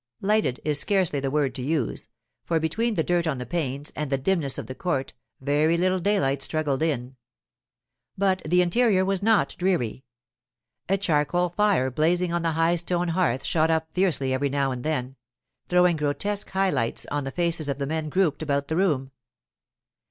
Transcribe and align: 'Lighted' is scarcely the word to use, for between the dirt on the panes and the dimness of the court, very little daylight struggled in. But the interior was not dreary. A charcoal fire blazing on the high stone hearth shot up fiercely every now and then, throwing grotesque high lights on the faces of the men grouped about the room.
'Lighted' 0.19 0.59
is 0.65 0.79
scarcely 0.79 1.19
the 1.19 1.29
word 1.29 1.53
to 1.53 1.61
use, 1.61 2.09
for 2.43 2.59
between 2.59 2.95
the 2.95 3.03
dirt 3.03 3.27
on 3.27 3.37
the 3.37 3.45
panes 3.45 3.91
and 3.95 4.09
the 4.11 4.17
dimness 4.17 4.57
of 4.57 4.65
the 4.65 4.73
court, 4.73 5.13
very 5.39 5.77
little 5.77 5.99
daylight 5.99 6.41
struggled 6.41 6.81
in. 6.81 7.17
But 8.17 8.41
the 8.43 8.63
interior 8.63 9.05
was 9.05 9.21
not 9.21 9.55
dreary. 9.59 10.03
A 10.89 10.97
charcoal 10.97 11.49
fire 11.49 11.91
blazing 11.91 12.33
on 12.33 12.41
the 12.41 12.53
high 12.53 12.77
stone 12.77 13.09
hearth 13.09 13.43
shot 13.43 13.69
up 13.69 13.93
fiercely 13.93 14.33
every 14.33 14.49
now 14.49 14.71
and 14.71 14.83
then, 14.83 15.17
throwing 15.67 15.97
grotesque 15.97 16.49
high 16.49 16.71
lights 16.71 17.05
on 17.11 17.23
the 17.23 17.29
faces 17.29 17.69
of 17.69 17.77
the 17.77 17.85
men 17.85 18.09
grouped 18.09 18.41
about 18.41 18.69
the 18.69 18.75
room. 18.77 19.11